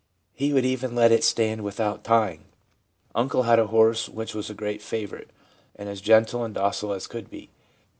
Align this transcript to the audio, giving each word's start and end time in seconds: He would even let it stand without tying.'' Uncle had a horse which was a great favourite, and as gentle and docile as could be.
He 0.33 0.51
would 0.51 0.65
even 0.65 0.95
let 0.95 1.11
it 1.11 1.23
stand 1.23 1.61
without 1.63 2.03
tying.'' 2.03 2.45
Uncle 3.13 3.43
had 3.43 3.59
a 3.59 3.67
horse 3.67 4.09
which 4.09 4.33
was 4.33 4.49
a 4.49 4.55
great 4.55 4.81
favourite, 4.81 5.29
and 5.75 5.87
as 5.87 6.01
gentle 6.01 6.43
and 6.43 6.55
docile 6.55 6.93
as 6.93 7.05
could 7.05 7.29
be. 7.29 7.51